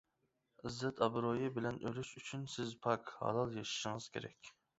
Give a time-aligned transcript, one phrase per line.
[0.69, 4.53] ئىززەت-ئابرۇيى بىلەن ئۆلۈش ئۈچۈن سىز پاك، ھالال ياشىشىڭىز كېرەك.